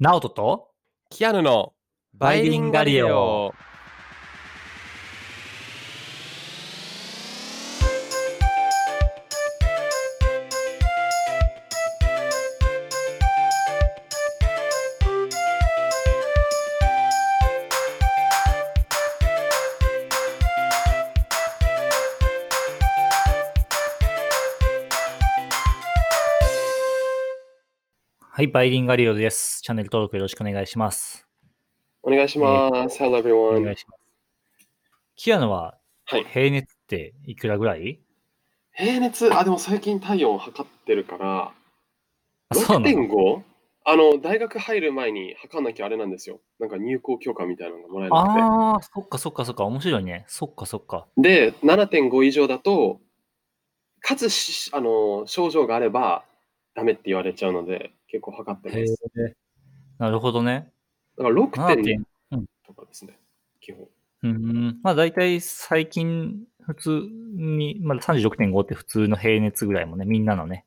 [0.00, 0.70] ナオトと
[1.08, 1.72] キアヌの
[2.14, 3.54] バイリンガリオ。
[28.44, 29.60] い、バイリンガリオです。
[29.62, 31.26] チャンネル登録よろしくお願いします。
[32.02, 33.02] お願いします。
[33.02, 33.62] Hello お everyone.
[33.62, 34.00] 願いします。
[35.16, 36.24] キアヌははい。
[36.24, 38.00] 平熱っていくらぐらい？
[38.72, 41.52] 平熱、あ、でも最近体温測ってるから、
[42.50, 43.42] あ、そうなの？6.5?
[43.86, 46.40] あの、大学入る前に測んなきゃあれなんですよ。
[46.58, 48.40] なんか入校許可みたいなのがもらえなくて。
[48.40, 50.24] ああ、そっかそっかそっか、面白いね。
[50.26, 51.06] そっかそっか。
[51.16, 53.00] で、7.5以上だと、
[54.00, 56.24] かつしあの症状があれば
[56.74, 59.36] ダメって言われちゃうので、結構測ってます。。
[59.98, 60.70] なるほどね。
[61.18, 63.18] だから6.2 7.0とかですね、
[63.60, 63.88] 基本。
[64.22, 67.00] うん、まあ大体最近普通
[67.36, 70.64] に、まあ36.5って普通の平熱ぐらいもね、みんなのね。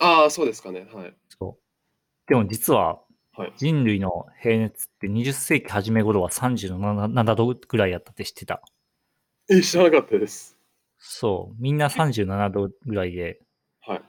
[0.00, 0.88] ああ、そうですかね。
[0.92, 1.14] はい。
[1.38, 2.28] そう。
[2.28, 3.00] でも実は
[3.36, 3.52] はい。
[3.56, 8.60] 人類の平熱って20世紀初め頃は37度ぐらいやったって知ってた。
[9.48, 10.58] え、知らなかったです。
[10.98, 11.62] そう。
[11.62, 13.40] みんな37度ぐらいで。
[13.82, 14.02] はい。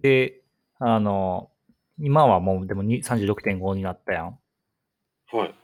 [0.00, 0.42] で、
[0.78, 1.50] あの、
[1.98, 4.38] 今はもうでもに36.5になったやん。
[5.32, 5.54] はい。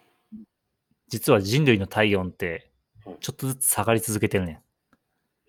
[1.09, 2.71] 実は人類の体温って
[3.05, 4.57] はいちょっとずつ下がり続けてるねん。
[4.57, 4.61] っ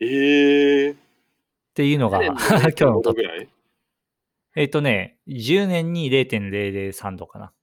[0.01, 0.95] えー。
[1.73, 2.45] ていうのが 今日
[2.85, 3.49] の度トぐらい？
[4.55, 7.53] えっ、とね、10年に0.003度かな。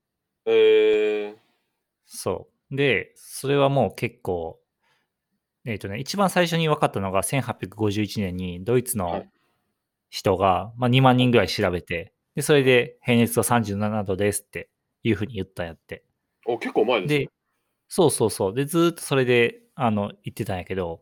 [0.46, 1.36] えー。
[2.04, 2.76] そう。
[2.76, 4.60] で、それはもう結構、
[5.64, 9.31] えっ、とね、一番最初に分かったのが1851年にドイツのはい
[10.12, 14.68] 人が、まあ、2万人ぐらい調べて、で、それで平熱は37度ですって
[15.02, 16.04] いうふうに言ったんやって。
[16.46, 17.18] お、結構前ですね。
[17.20, 17.30] で、
[17.88, 18.54] そうそうそう。
[18.54, 21.00] で、ずーっとそれで、あの、言ってたんやけど、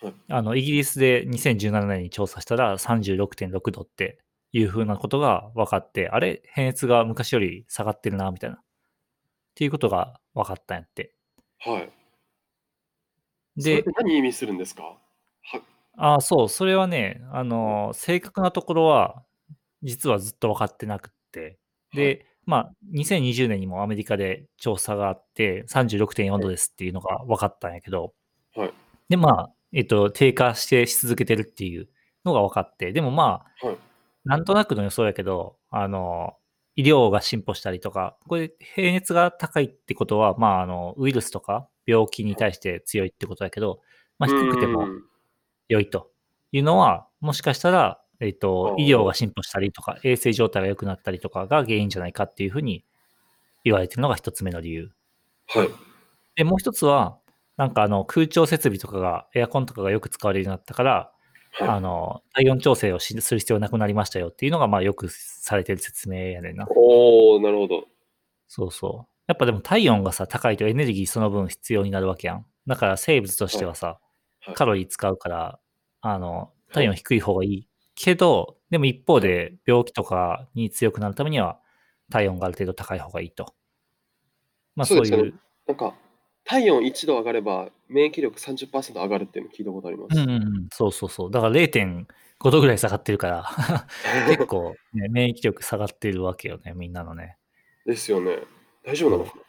[0.00, 4.18] はいあの、イギリスで2017年に調査したら36.6度って
[4.52, 8.56] いうふうなことが分かって、あれ平熱が昔より下がってるな、みたいな。
[8.56, 8.60] っ
[9.54, 11.12] ていうことが分かったんやって。
[11.58, 11.90] はい。
[13.58, 14.98] それで何意味するんですか？
[15.96, 19.22] はあそう、それはね、あの、正確なところは、
[19.82, 21.58] 実はずっと分かってなくって。
[21.94, 28.12] で、まあ、2020年にもアメリカで調査があって、36.4度ですっていうのが分かったんやけど、
[28.54, 28.72] はい。
[29.08, 31.88] で、まあ、えっと、低下してし続けてるっていう
[32.24, 33.78] のが分かって、でもまあ、はい。
[34.24, 36.34] なんとなくの予想やけど、あの、
[36.74, 43.80] 医療が進歩したりとか、これ、平熱が高いってことは、まあ、あの、ウイルスとか病気に対して強いってことだけど、
[44.18, 45.04] まあ、低くてもうん
[45.68, 46.10] 良いと
[46.52, 52.84] いうのは、もしかしたら、えっー医療が進歩したりとか、衛生状態が良くなったりとかが原因じゃないかっていうふうに
[53.64, 54.90] 言われてるのが一つ目の理由。
[55.48, 55.68] はい。
[56.36, 57.18] で、もう一つは、
[57.56, 61.12] なんかあの、空調設備とかが、エアコンとかがよく使われるようになったから、
[61.60, 61.80] あはい。
[61.80, 66.66] の、体温調整をしする必要なくなりましたよっていうのが、まあよくされてる説明やねんな。
[66.68, 67.84] おー、なるほど。
[68.48, 69.10] そうそう。
[69.26, 72.46] やっぱでも体温がさ、高いとエネルギーその分必要になるわけやん。
[72.66, 74.05] だから生物としてはさ、はい
[74.54, 75.58] カロリー使うから、
[76.00, 81.58] あの、体温低い方がいいけど、でも一方で病気とかに強くなるためには
[82.10, 83.54] 体温がある程度高い方がいいと。
[84.74, 85.94] まあそですよねそうういう、なんか、
[86.44, 90.18] 体温1度上がれば免疫力30%上がるっていうの聞いたことあります。
[90.18, 91.30] うんうんうん、そうそうそう。
[91.30, 93.86] だから0.5度ぐらい下がってるから、
[94.28, 97.36] 結構、ね、免疫力下がってるわけよね、みんなのね。
[97.84, 98.38] ですよね。
[98.84, 99.45] 大丈夫なのか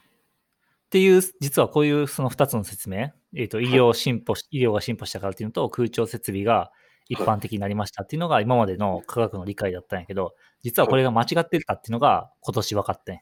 [0.87, 6.71] っていう、実はこういうその2つの説明、えっ、と、医はい療進歩し、医療が進歩したからっていうのと、空調設備が
[7.09, 10.33] 一般的になりましたっていうのが今までの科学の理解だったんやけど、
[10.63, 13.19] 実はこれが間違ってたっていうのが今年分かってん。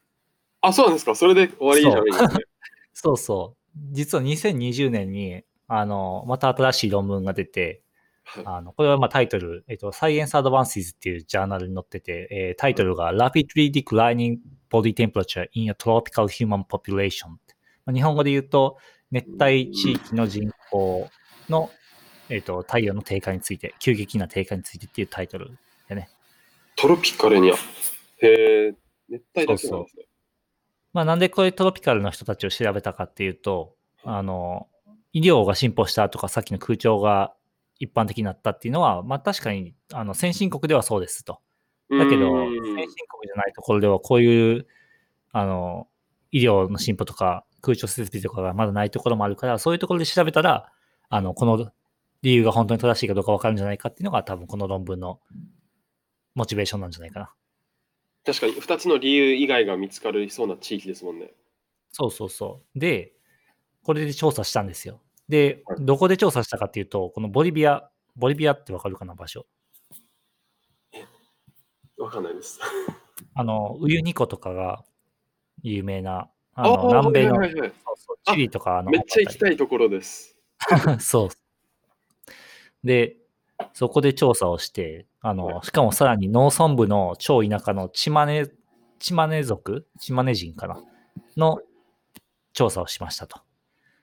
[0.61, 1.15] あ、そうなんですか。
[1.15, 2.45] それで終わりじゃないんですね。
[2.93, 3.79] そうそう。
[3.91, 7.81] 実は2020年に、あの、また新しい論文が出て、
[8.23, 14.37] はいあの、これはまあタイトル、えっと、Science Advances っていうジャーナルに載ってて、えータイトルが Rapidly Declining
[14.71, 17.28] Body Temperature in a Tropical Human Population。
[17.29, 17.54] まあ
[17.93, 18.78] 日本語で言うと、
[19.11, 21.09] 熱帯地域の人口
[21.49, 21.70] の、
[22.29, 26.09] えっと、体温の低下について、急激な低下についてっていうタイトルでね。
[26.76, 27.58] トロピカルには？
[28.17, 28.73] へえ、
[29.09, 30.05] 熱帯だけなんですね。
[30.93, 34.67] まあなんでこれトロピカルの人たちを調べたかっていうと、あの、
[35.14, 37.34] 医療が進歩したとか、さっきの空調が
[37.79, 41.40] 一般的になったっていうのは、まあ確かに、あの、先進国ではそうですと。
[41.90, 44.67] だけど、先進国じゃないところではこういう、
[45.31, 45.88] あの、
[46.31, 50.72] 医療の進歩とか空調設備とかがまだないところもあるから、そういうところで調べたら、
[51.09, 51.72] あの、この
[52.22, 55.20] 理由が本当に正しいかどうかわかるんじゃないかっていうのが多分この論文の
[56.35, 57.34] モチベーションなんじゃないかな。
[58.26, 61.34] 確かに2つの理由以外が見つかりそうな地域ですもんね。
[61.91, 62.79] そうそうそう。
[62.79, 63.14] で、
[63.84, 65.02] これで調査したんですよ。
[65.29, 69.46] ではい、どこで調査したかっていうと、このボリビア、ボリビアってわかるかな、場所。
[71.97, 72.59] わかんないです。
[73.34, 74.84] あの、ウユニ湖とかが
[75.62, 80.37] 有名な、あの南米の、はいはいはいそうそうチリとかのめっちゃ行きたたいところです。
[80.99, 81.29] そう。
[82.85, 83.17] で、
[83.73, 88.47] そこで調査をして、あの、はいしかもさらに農村部の超田舎のチマネ、
[88.99, 90.81] チマネ族チマネ人かな
[91.35, 91.59] の
[92.53, 93.40] 調査をしましたと。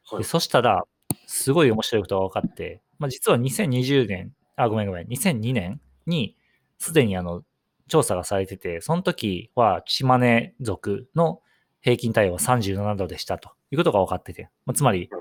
[0.04, 0.18] はい。
[0.18, 0.84] でそしたら、
[1.26, 6.36] すごい面白いことが分かって、まあ、実は2020年、あ、ごめんごめん、2002年に
[6.78, 7.42] すでにあの
[7.88, 11.40] 調査がされてて、その時はチマネ族の
[11.82, 13.50] 平均体温は37度でしたと。
[13.70, 15.18] いうことが分かってて、まあ、つまりは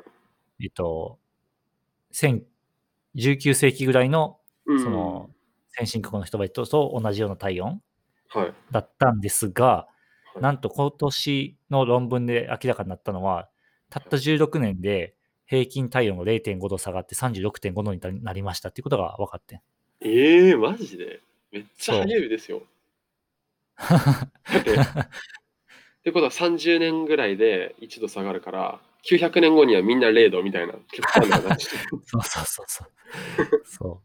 [0.59, 1.19] い、えっと、
[2.13, 2.41] 1000
[3.15, 4.83] 19世紀ぐらいのうん。
[4.83, 5.29] その
[5.69, 7.81] 先進国の人々と同じような体温
[8.29, 8.53] はい。
[8.71, 9.87] だったんですが、は
[10.37, 10.41] い。
[10.41, 13.49] なんと今年の論文で明らかになったのは、
[13.89, 15.15] たった16年で
[15.45, 19.55] 平均体温が0.5度下がって36.5度になりましたっていうことが分かって。
[19.55, 19.59] ん。
[20.01, 21.21] ええー、マジで？
[21.51, 22.63] めっちゃ早いですよ。
[23.77, 23.95] だ
[24.59, 24.77] って、
[26.01, 31.67] ってことは30年ぐらいで1度下がるから、900年後にはみんな0度みたいな極端な話。
[32.05, 32.91] そうそうそうそう。
[33.65, 34.01] そ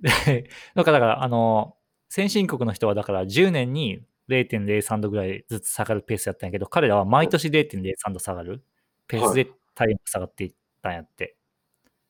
[0.00, 0.02] う。
[0.02, 1.76] で、だから、だからあの、
[2.08, 8.62] 先進国の人はだから10年に0.03度ぐらいずつ下がるペースやったんやけど、彼らは毎年0.03度下がる
[9.08, 11.36] ペースで体温が下がっていったんやって。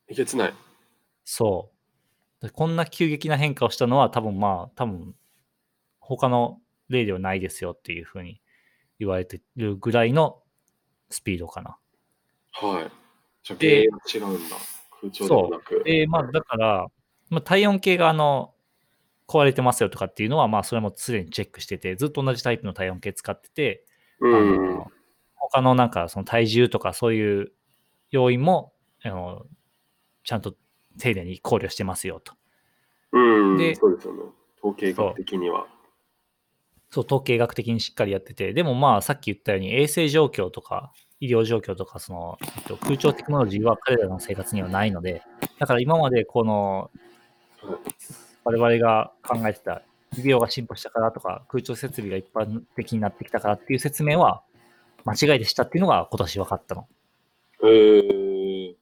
[0.08, 0.54] えげつない。
[1.24, 1.70] そ
[2.42, 2.46] う。
[2.46, 5.14] でこんな急激な変化をしたのは多分まあ、多分
[6.00, 8.40] 他の例ではないですよっていうふうに
[8.98, 10.42] 言われてるぐらいの
[11.10, 11.76] スピードかな。
[12.52, 12.90] はい。
[13.42, 14.56] じゃあ、で違うんだ。
[15.00, 15.82] 空調でもなく。
[15.84, 16.86] で、まあだから、
[17.30, 18.54] まあ、体温計があの、
[19.26, 23.84] 壊れてますよとかっていうのは、まあそれもすでにチェックしてて、ずっと同じタイプの体温計使ってて、
[24.22, 24.66] あうん。
[24.74, 24.90] の
[25.36, 27.52] 他のなんかその体重とかそういう
[28.10, 28.72] 要因も、
[29.02, 29.46] あの
[30.24, 30.54] ちゃんと
[30.98, 32.34] 丁寧に考慮してますよと。
[33.12, 33.18] う
[33.54, 33.56] ん。
[33.58, 34.22] でそうですよね。
[34.58, 35.66] 統計学的には。
[36.90, 45.22] そう、統計学的にしっかりやってて、でもまあさっき言ったように衛生状況とか医療状況とかその、えっと、空調テクノロジーは彼らの生活にはないので、
[45.58, 46.90] だから今までこの
[47.62, 49.82] はい我々が考えてた
[50.16, 54.42] 医療が進歩したからとか空調設備が一般的になってきたからっていう説明は
[55.04, 56.88] 間違いでしたっていうのが今年分かったの。
[57.62, 58.74] えー、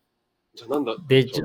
[0.54, 1.44] じゃあなんだでじゃ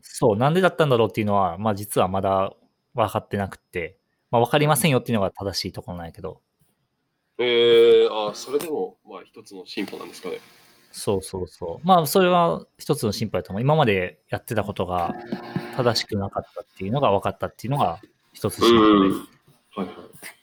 [0.00, 2.52] そう、なんでだったんだろうっていうのは、まあ実はまだ
[2.94, 3.96] 分かってなくて、
[4.30, 6.40] まあ分かりませんよっていうのが正しいところなんやけど、
[7.38, 10.38] えー、あ、それでも、まあ一つの進歩なんですかね。
[10.90, 11.86] そうそうそう。
[11.86, 13.62] まあそれは一つの心配だと思う。
[13.62, 15.14] 今までやってたことが
[15.76, 18.00] 正しくなかったっていうのが分かったっていうのが
[18.32, 19.38] 一つ心配です。
[19.78, 19.96] はいはい。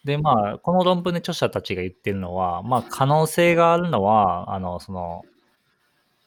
[0.05, 5.23] で、まあ、この論文で著者たちが言ってるのは、まあ、可能性があるのは、あの、その、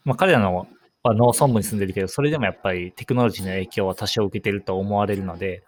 [0.05, 0.67] まあ、彼らの
[1.03, 5.63] は農村部に住んでるけど、それでもやっぱりテクノロジーの影響は多少受けてると思われるので、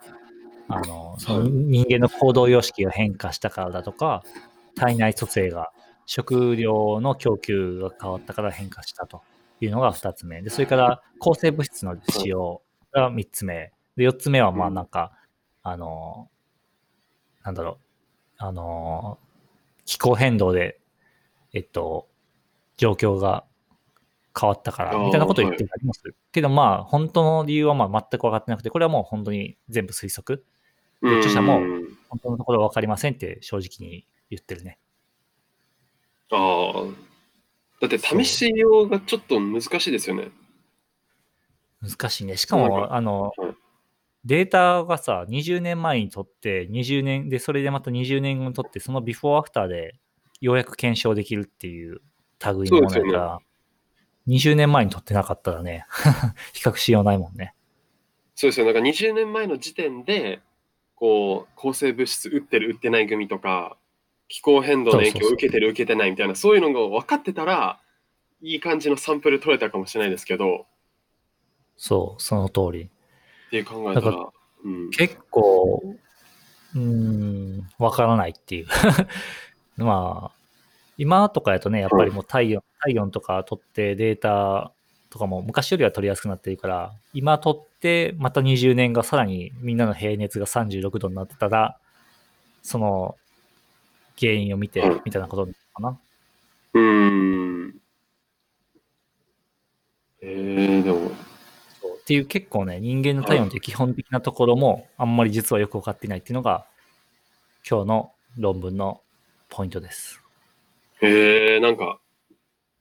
[0.71, 4.23] あの、その人間の行動様式が変化したからだとか、
[4.77, 5.73] 体内組成が、
[6.07, 9.23] 食料の供給が変わったから変化したと
[9.61, 10.43] いうのが二つ目。
[10.43, 12.63] で、それから抗生物質の使用
[12.93, 13.73] が三つ目。
[13.97, 15.13] で、四つ目は、まあ、なんか、
[15.63, 16.29] あの、
[17.45, 17.77] なんだろう、
[18.39, 19.31] あのー
[19.91, 20.79] 気候変動で、
[21.53, 22.09] えっと、
[22.77, 23.45] 状況が
[24.39, 26.15] 変わったから、みたいなことを言ってたりもする。
[26.31, 30.45] けどまあ、本当の理由はまあ全く分かってなくて、これはもう本当に全部推測。
[31.03, 31.81] で著者もうん
[32.11, 34.79] 本当のところ分かりませんって正直に言ってるね。
[36.31, 37.11] ああ。
[37.81, 40.31] だって試しようがちょっと難しいですよね。
[41.81, 42.37] 難しいね。
[42.37, 43.55] しかも、あのはい、
[44.25, 49.95] データがさ、20年前にとって、20年で、それでまた20年後にとって、そのビフォーアフターで
[50.41, 52.03] ようやく検証できるっていう
[52.45, 53.39] 類のものやから、
[54.29, 55.87] 20年前にとってなかったらね、
[56.53, 57.55] 比較しようないもんね。
[58.35, 58.67] そうですよ。
[58.67, 60.41] なんか20年前の時点で、
[61.01, 63.77] こう、抗生物質打ってる打ってない組とか、
[64.29, 67.81] 気候変動の影響を受けてる受けてないみたいな、そういうのが分かってたら、
[68.43, 70.67] いい感じのサンプル取れたかもしれないですけど、
[71.79, 72.83] そう、その通り。
[72.85, 72.89] っ
[73.51, 74.29] ていう考えただら、
[74.65, 74.91] うん。
[74.91, 75.83] 結構、
[76.75, 78.67] うーん、わからないっていう。
[79.79, 80.41] まあ、
[80.99, 84.73] 今とかやとね、やっぱりもう体温、体温とか取ってデータ
[85.09, 87.70] とかも昔よりは取りやすくなってるから、今取って、
[88.19, 91.79] また20年がさらにみんなの平熱が36度になってたら、
[92.63, 93.17] その
[94.19, 96.01] 原因を見てうん、みたいなことなのかな？
[96.75, 97.11] うー
[97.69, 97.81] ん。
[100.23, 106.67] えー、でも、っていう結構ね、人間の体温という基本的なところも、あんまり実はよく分かっていないっていうのが、
[107.69, 109.01] 今日の論文の
[109.49, 110.21] ポイントです。
[111.01, 111.99] へえ、なんか、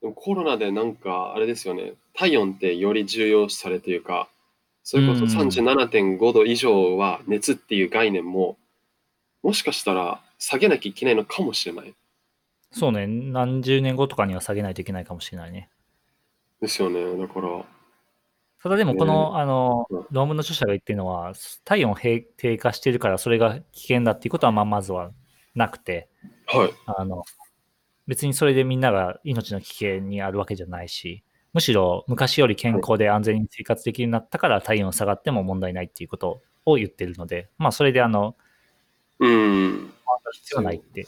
[0.02, 4.30] でもコロナでなんか、あれですよね、体温ってより重要視されというか、
[4.90, 8.58] それこそうん37.5度以上は熱っていう概念も、
[9.44, 11.94] もしかしたら下げなきゃいけないのかもしれない。
[12.72, 15.70] そうね、何十年後とかには下げないといけないかもしれないね。
[16.60, 17.18] ですよね。
[17.20, 17.64] だから、
[18.64, 21.34] ただでもこの、あのうん、論文の著者が言ってるのは、
[21.66, 25.12] 体温低低下してるからそれが危険だっていうことはまあまずは
[25.54, 26.10] なくて、
[26.48, 26.74] はい。
[26.88, 27.26] あの、
[28.08, 38.36] 別にそれでみんなが命の危険にあるわけじゃないし、むしろ昔より健康で安全に生活できるようになったから体温下がっても問題ないっていうことを言ってるので、まあそれであの、
[39.20, 39.92] うん。
[40.32, 41.08] 必要はないって。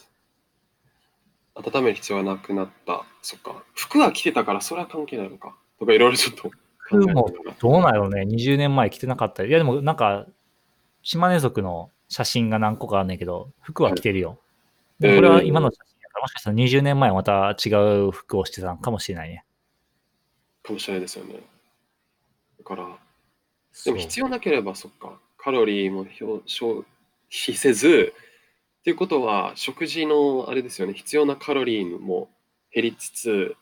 [1.56, 3.06] 温める必要がなくなった。
[3.22, 3.64] そっか。
[3.74, 5.56] 服は着てたからそれは関係ないのか。
[5.80, 6.52] とかいろいろちょっと考
[6.92, 7.54] え。
[7.60, 9.50] どうなんやろうね、20年前着てなかったり。
[9.50, 10.26] いやでもなんか、
[11.04, 14.40] 島根族の写真が何個かあんねんけど、服は着てるよ。
[15.00, 17.70] いでもこれはえー今の写真やから、もしかしたら20年前はまた違
[18.08, 19.46] う服をしてたのかもしれないね。
[20.64, 21.36] かもしれないですよね。
[22.60, 22.98] だから、
[23.86, 25.20] でも必要なければそっか。
[25.38, 28.14] カロリーも表消費せず、
[28.82, 30.94] っていうことは食事のあれですよね。
[30.94, 32.30] 必要なカロリーも
[32.74, 33.56] 減りつつ、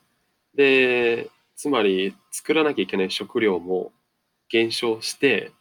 [0.55, 3.91] で、つまり作らなきゃいけない食料も
[4.49, 5.51] 減少して、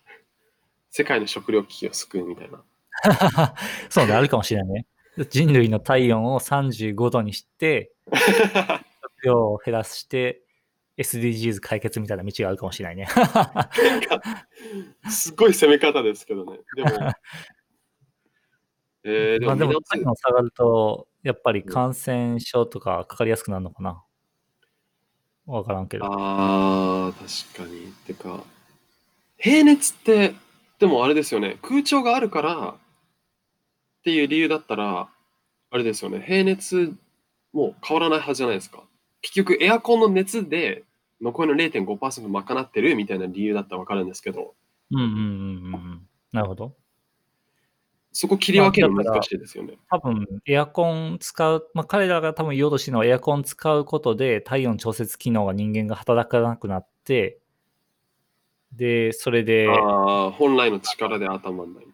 [0.90, 2.62] 世界の食料危機を救うみたいな。
[3.90, 4.86] そうね、あるかもしれないね。
[5.30, 10.42] 人類の体温を35度にして、 食料を減らして、
[10.98, 13.06] SDGs 解決みたいな道があるかもしれないね。
[15.08, 16.58] すごい攻め方ですけどね。
[16.74, 16.90] でも、
[19.04, 24.04] えー、で まあでももみんな体温下がると、やっぱり感染症とかかかりやすくなるのかな。
[25.46, 26.04] わからんけど。
[26.04, 27.92] ああ、確かに。
[28.06, 28.44] てか、
[29.38, 30.34] 平熱って、
[30.80, 32.76] でもあれですよね、空調があるからっ
[34.02, 35.08] ていう理由だったら、
[35.70, 36.92] あれですよね、平熱
[37.52, 38.82] も変わらないはずじゃないですか。
[39.22, 40.84] 結局、エアコンの熱で
[41.20, 44.54] 残りの0.5%賄ってるみたいな理由だったらわかるんですけど、
[44.90, 46.08] うんうんうんうんうん。
[46.32, 46.74] なるほど。
[48.12, 49.78] そこ切り分けるの難しいですよね。
[49.90, 57.38] 多分、エアコン使う、まあ、彼らが多分言おうとしてるのはエアコン使うことで体温調節機能が人間が働かなくなって、
[58.72, 61.84] で、それで、ああ、本来の力で頭んない。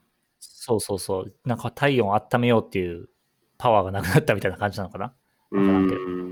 [0.40, 3.08] そうそうそう、なんか体温を温めようっていう
[3.58, 5.14] パワーがなくなったみたいな感じなのかな。
[5.50, 6.23] うん。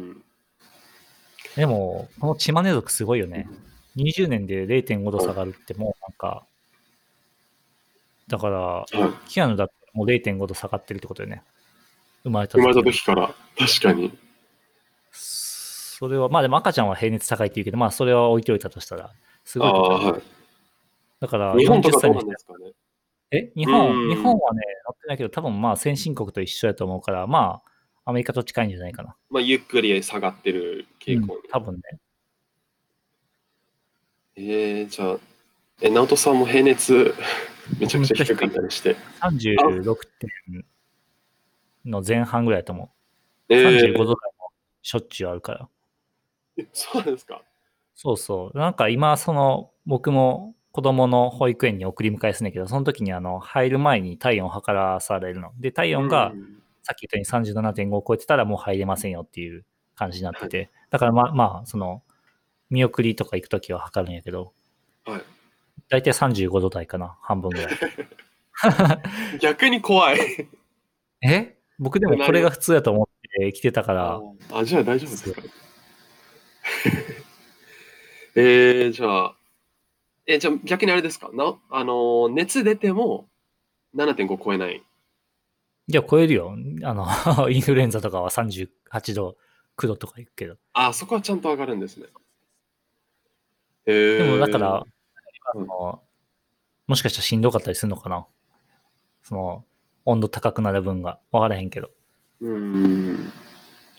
[1.56, 3.48] でも、このチマネ族すごいよね。
[3.96, 6.46] 20年で0.5度下がるってもうなんか、
[8.28, 11.42] だから、はいキアヌだってもう0.5度下がってるってことよね。
[12.22, 14.16] 生まれた生まれたに時から、確かに。
[15.10, 19.10] それは、まあでも赤ちゃんは平熱高いって言うけど、まあそれは置いておいたとしたら、
[19.44, 20.22] すああ、ごいことだよはい。
[21.20, 22.72] だから、日本と40かどうなんですかね。
[23.30, 23.52] え？
[23.54, 27.71] 日本、うん日本はね、乗ってないけど、多分まあ先進国と一緒やと思うから、まあ、
[28.04, 29.16] アメリカと近いんじゃないかな。
[29.30, 31.34] まあ、ゆっくり下がってる傾向に。
[31.34, 31.80] うん多分ね。
[34.34, 35.16] えー、じゃあ、
[35.82, 37.14] え、直人さんも平熱
[37.78, 38.96] めちゃくちゃ低かったりして。
[39.20, 40.64] 36点
[41.84, 43.54] の前半ぐらいだと思う。
[43.54, 44.14] えー35度台も
[44.80, 45.68] しょっちゅうあるから。
[46.56, 47.42] えそうなんですか。
[47.94, 48.58] そうそう。
[48.58, 55.52] なんか今、その、僕も子供の保育園に送り迎えすんねんけど、その時にあの、入る前に体温を測らされるの。
[55.58, 57.52] で、体温がうんさっき言ったように
[57.90, 62.02] 37.5を超えてたらもう入れませんよっていう感じになってて、だからまあ、まあ、その、
[62.70, 64.52] 見送りとか行くときは測るんやけど、
[65.04, 65.22] はい。
[65.88, 67.78] だいたい35度台かな、半分ぐらい。
[69.40, 70.18] 逆に怖い。
[71.22, 71.56] え？
[71.78, 73.06] 僕でもこれが普通やと思っ
[73.38, 74.20] て来てたから、
[74.52, 75.42] あ、じゃあ大丈夫ですか？
[78.36, 79.36] えー、じゃあ、
[80.26, 81.30] え、じゃあ逆にあれですか？
[81.32, 83.28] なあのー、熱出ても
[83.94, 84.82] 7.5超えない。
[85.88, 86.54] いや、超えるよ。
[86.84, 87.06] あの、
[87.50, 89.36] インフルエンザとかは38度、
[89.76, 90.56] 9度とか行くけど。
[90.72, 92.06] あ、そこはちゃんと上がるんですね。
[93.86, 94.86] えー、でもだから、あ
[95.54, 96.02] うんの
[96.86, 98.26] もしかしたらしんどかったりするのかな
[99.22, 99.64] その、
[100.04, 101.18] 温度高くなる分が。
[101.30, 101.90] わからへんけど。
[102.40, 103.32] うーん。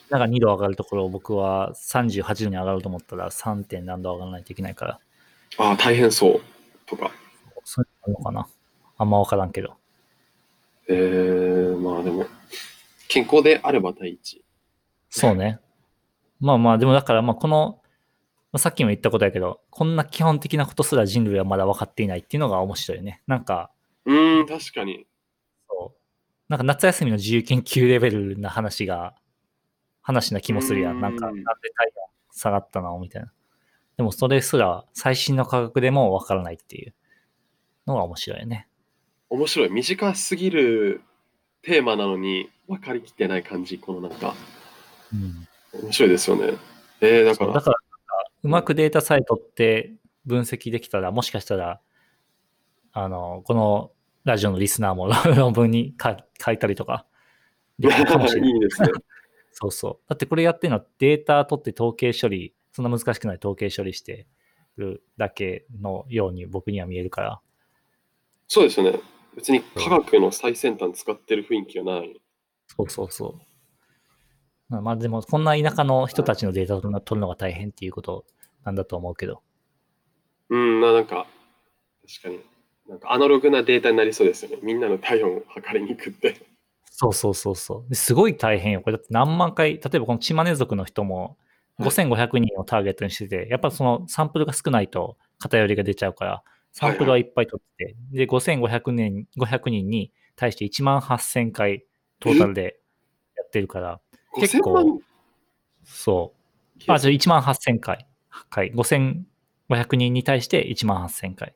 [0.09, 3.63] なんか2度上がるところを僕は38度に上がると思ったら 3.
[3.63, 4.99] 点何度上がらないといけないから、
[5.57, 6.41] あ、大変そう。
[6.85, 7.11] とか。
[7.63, 8.47] そういうのかな
[8.97, 9.75] あんまわからんけど。
[10.87, 12.25] えー、まあでも、
[13.07, 14.43] 健康であれば第一。
[15.09, 15.59] そうね。
[16.39, 17.79] まあまあ、でもだから、まあこの、
[18.51, 23.21] まあさっきも言ったことやけど、こんな基本的なことすら人類はまだ分かっていないっていうのが面白いよね。
[23.27, 23.71] なんか、
[24.05, 25.07] うーん、確かに。
[25.69, 25.99] そう。
[26.49, 29.15] なんか夏休みの自由研究レベルな話が、
[30.01, 30.91] 話な気もするや。
[30.91, 31.53] うんんなんか、なんで体
[31.95, 33.31] 温下がったのみたいな。
[33.97, 36.93] でもそれすら最新の科学でも分からないっていう
[37.85, 38.67] のが面白いよね。
[39.33, 39.69] 面白い。
[39.71, 41.01] 短すぎる
[41.63, 44.35] テーマなのに、分かりきってない感じ、このなんか、
[45.11, 45.47] うん、
[45.85, 46.53] 面白いですよね。
[47.01, 47.77] えー、だから、だから、
[48.43, 49.95] うまくデータさえ取って
[50.27, 51.81] 分析できたら、もしかしたら、
[52.91, 53.91] あの、この
[54.23, 57.07] ラジオのリスナーも 論文に書書いたりとか、
[57.79, 58.51] できるかもしれない。
[58.53, 58.89] いいですね。
[59.51, 60.09] そうそう。
[60.09, 64.27] だってこれやってるのはデータ取って統計処理、そんな難しくない統計処理して
[64.77, 67.41] るだけのように僕には見えるから。
[68.47, 68.99] そうですよね。
[69.35, 72.21] 別に科学の最先端使ってる雰囲気はない。
[72.67, 73.41] そうそうそう。
[74.69, 78.25] まあまあでも、こんな田舎の人たちのデータを取るのが大変っていうこと
[78.63, 79.41] なんだと思うけど。
[80.49, 81.27] うん、ななんか、
[82.07, 82.39] 確かに。
[82.87, 84.57] なんかアナログなデータになりそうですよね。
[84.61, 86.35] みんなの体温を測りに行くって。
[86.85, 87.89] そうそうそうそう。
[87.89, 88.81] ですごい大変よ。
[88.81, 91.37] これだって何万回、例えばこのチマネ族の人も
[91.79, 101.85] はい5500人をターゲットにしてて、やっぱそのサンプルが少ないと偏りが出ちゃうから、サンプルはいっぱい取ってて、で、5500人 ,500 人に対して1万8000回
[102.19, 102.79] トータルで
[103.37, 104.01] やってるから、
[104.35, 104.99] 結構5000万
[105.85, 106.33] そ
[106.87, 106.91] う。
[106.91, 108.07] あ、じゃあ1万8000回。
[108.49, 108.71] 回。
[108.73, 109.25] 5500
[109.95, 111.55] 人に対して1万8000回。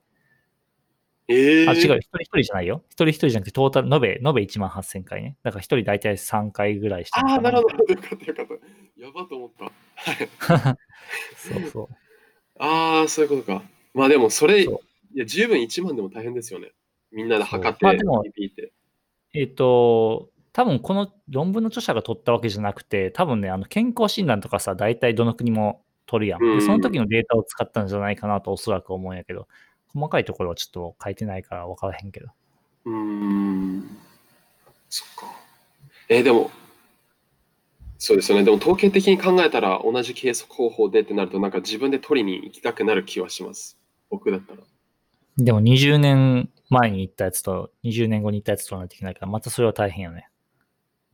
[1.30, 2.00] えー、あ、違う。
[2.00, 2.84] 一人一人じゃないよ。
[2.90, 5.36] 一人一人じゃなくて、トータル、延べ、延べ1万8000回ね。
[5.44, 7.70] だから一人大体3回ぐらいしてるああ、なるほど。
[7.76, 9.02] よかったよかった。
[9.02, 9.66] やばと思った。
[9.66, 10.78] はい
[11.36, 11.88] そうそう。
[12.60, 13.64] ああ、そういうことか。
[13.94, 14.66] まあでも、それ、
[15.18, 16.74] いや、十分1万でも大変ですよね。
[17.12, 18.24] みんなで測って、まあでも。
[19.34, 26.44] えっ、と、多分この論文の著者が取ったわけじゃなくて、多分ね、あの健康診断とかさ、大体どの国も取るやん。
[26.44, 29.48] うんでその時のデータを使ったんじゃないかなとおそらく思うんやけど、
[29.88, 32.28] 細かいところはちょっと書いてないから分からへんけど。
[32.86, 33.98] うーん。
[34.88, 35.34] そっか。
[36.10, 36.52] えーでも、
[37.98, 38.44] そうですよね。
[38.44, 43.80] でも、統計的に考えたら、同じ計測方法でってなると、なんか自分で取りに行きたくなる気はします。
[44.12, 44.60] 僕だったら。
[45.38, 50.30] でも20年前に行ったやつと、20年後に行ったやつ取らないといけないから、またそれは大変よね。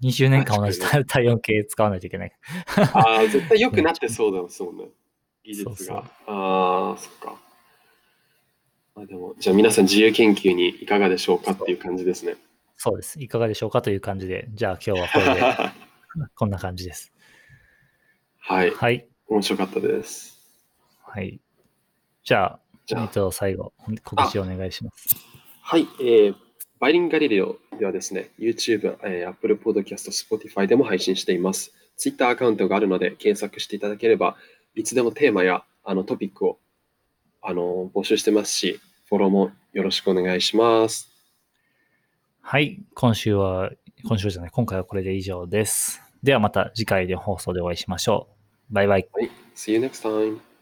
[0.02, 2.32] 20年間同じ確体温計使わないといけない。
[2.94, 4.90] ああ、絶対良くなってそうだもんね。
[5.44, 5.76] 技術が。
[5.76, 7.36] そうそうああ、そっか。
[8.96, 12.36] まあでも、じゃあ皆さん自由研究にいかがでしょうかっていう感じですね。
[12.78, 13.22] そうです。
[13.22, 15.42] いかがでしょうかという感じで、じゃあ今日はこれで、
[16.36, 17.14] こんな感じです。
[18.40, 18.72] はい。
[18.72, 19.08] はい。
[19.28, 20.38] 面白かったです。
[21.02, 21.40] はい。
[22.24, 25.16] じゃあ、じゃあえっ、と、最後、告知お願いします。
[25.62, 26.36] はい、えー、
[26.80, 31.74] バイリンガリレオではですね、YouTube、えー、Apple Podcast、Spotify でも配信しています。
[31.98, 34.36] Twitter アカウントがあるので検索していただければ、
[34.76, 36.60] いつでもテーマやあのトピックを
[37.42, 41.12] あの募集してますし、フォローもよろしくお願いします。
[42.42, 42.80] はい。
[42.96, 43.72] 今週は、
[44.06, 46.02] 今週じゃない、今回はこれで以上です。
[46.24, 48.28] ではまた次回で放送でお会いしましょ
[48.70, 48.74] う。
[48.74, 49.08] バイバイ。
[49.14, 50.53] はい、See you next time!